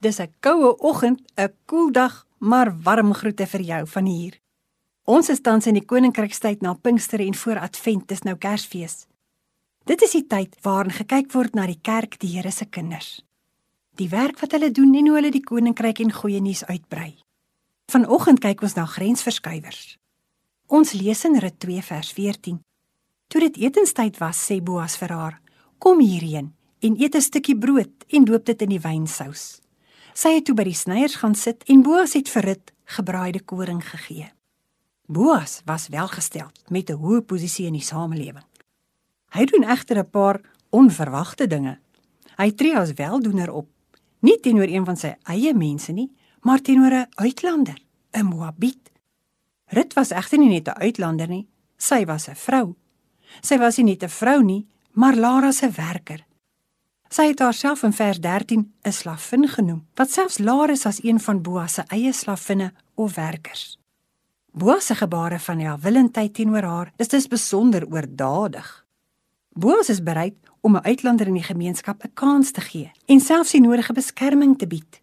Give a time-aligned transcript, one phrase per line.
[0.00, 4.40] Dis 'n koue oggend, 'n koel dag, maar warm groete vir jou van hier.
[5.04, 9.06] Ons is tans in die koninkrykstyd na Pinkster en voor Advent, dis nou Kersfees.
[9.84, 13.24] Dit is die tyd waarin gekyk word na die kerk, die Here se kinders.
[13.96, 17.18] Die werk wat hulle doen en hoe hulle die koninkryk en goeie nuus uitbrei.
[17.92, 19.98] Vanoggend kyk ons na grensverskuiwers.
[20.66, 22.60] Ons lees in Rut 2 vers 14.
[23.28, 25.40] Toe dit etenstyd was, sê Boas vir haar:
[25.78, 29.60] "Kom hierheen en eet 'n stukkie brood en doop dit in die wynsous."
[30.14, 33.82] Sy het toe by die sneiers gaan sit en Boas het vir dit gebraaide koring
[33.84, 34.30] gegee.
[35.06, 38.46] Boas was welgesteld met 'n hoë posisie in die samelewing.
[39.30, 40.40] Hy doen egter 'n paar
[40.70, 41.78] onverwagte dinge.
[42.36, 43.68] Hy tree as weldoener op,
[44.20, 47.78] nie teenoor een van sy eie mense nie, maar teenoor 'n uitlander,
[48.12, 48.90] 'n Moabiet.
[49.66, 52.74] Rut was egter nie net 'n uitlander nie, sy was 'n vrou.
[53.40, 56.24] Sy was nie net 'n vrou nie, maar Lara se werker.
[57.10, 61.20] Sy het haarself in vers 13 'n slavin genoem, wat selfs laer is as een
[61.20, 63.78] van Boas se eie slavinne of werkers.
[64.52, 68.86] Boas se gebare van welwillendheid teenoor haar is dus besonder oordadig.
[69.48, 73.50] Boas is bereid om 'n uitlander in die gemeenskap 'n kans te gee en selfs
[73.50, 75.00] die nodige beskerming te bied.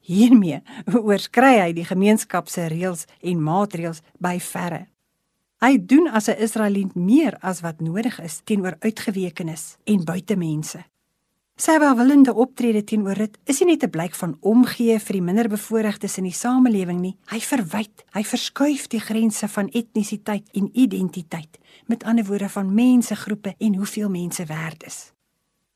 [0.00, 0.62] Hiermee
[1.08, 4.86] oorskry hy die gemeenskap se reëls en maatreëls by verre.
[5.60, 10.84] Hy doen as 'n Israeliet meer as wat nodig is teenoor uitgewekenes en buitemense.
[11.56, 16.18] Sy welwillende optrede teenoor dit is nie net 'n blyk van omgee vir die minderbevoorregtes
[16.18, 17.16] in die samelewing nie.
[17.32, 23.54] Hy verwyd, hy verskuif die grense van etnisiteit en identiteit, met ander woorde van mensegroepe
[23.58, 25.12] en hoeveel mense werd is.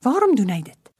[0.00, 0.92] Waarom doen hy dit?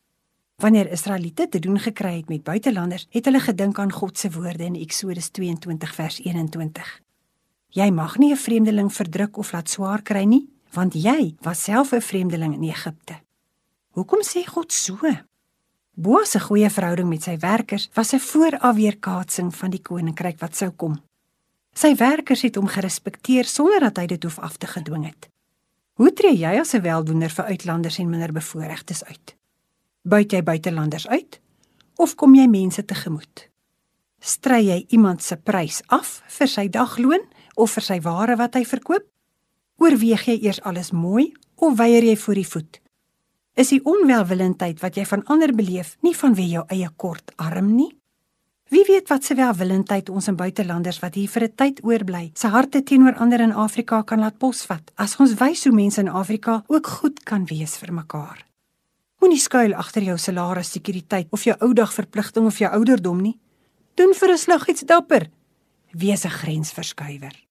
[0.57, 4.65] Wanneer Israeliete te doen gekry het met buitelanders, het hulle gedink aan God se woorde
[4.65, 7.01] in Eksodus 22 vers 21.
[7.69, 11.93] Jy mag nie 'n vreemdeling verdruk of laat swaar kry nie, want jy was self
[11.93, 13.26] 'n vreemdeling in Egipte.
[13.97, 15.09] Hoekom sê God so?
[15.97, 20.71] Boas se goeie verhouding met sy werkers was 'n voorafweerkaatsing van die koninkryk wat sou
[20.71, 21.01] kom.
[21.73, 25.31] Sy werkers het hom gerespekteer sonder dat hy dit hoef af te gedwing het.
[25.95, 29.37] Hoe tree jy as 'n weldoener vir uitlanders en minderbevoorregtes uit?
[30.03, 31.41] Buit jy buitelanders uit
[31.97, 33.49] of kom jy mense tegemoet?
[34.21, 37.25] Stry jy iemand se prys af vir sy dagloon
[37.55, 39.05] of vir sy ware wat hy verkoop?
[39.77, 42.86] Oorweeg jy eers alles mooi of weier jy voor die voet?
[43.57, 47.89] Is die onwelwillendheid wat jy van ander beleef nie vanweë jou eie kort arm nie?
[48.69, 52.49] Wie weet wat se welwillendheid ons in buitelanders wat hier vir 'n tyd oorbly, se
[52.49, 56.65] harte teenoor ander in Afrika kan laat posvat as ons wys hoe mense in Afrika
[56.67, 58.45] ook goed kan wees vir mekaar.
[59.21, 63.39] Moenie skuil agter jou salaris sekuriteit of jou oudag verpligting of jou ouderdom nie.
[63.95, 65.31] Doen vir 'n slag iets dapper.
[65.93, 67.46] Wees 'n grensverskuiwer.